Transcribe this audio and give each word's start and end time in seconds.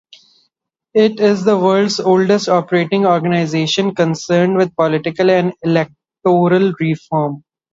It 0.95 1.19
is 1.19 1.43
the 1.43 1.55
world's 1.59 1.99
oldest 1.99 2.49
operating 2.49 3.05
organisation 3.05 3.93
concerned 3.93 4.57
with 4.57 4.75
political 4.75 5.29
and 5.29 5.53
electoral 5.61 6.73
reform. 6.79 7.43